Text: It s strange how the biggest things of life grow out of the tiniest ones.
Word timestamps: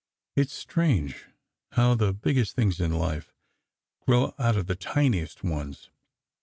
It 0.35 0.47
s 0.47 0.53
strange 0.53 1.27
how 1.73 1.93
the 1.93 2.11
biggest 2.11 2.55
things 2.55 2.79
of 2.79 2.91
life 2.91 3.35
grow 4.07 4.33
out 4.39 4.57
of 4.57 4.65
the 4.65 4.73
tiniest 4.75 5.43
ones. 5.43 5.91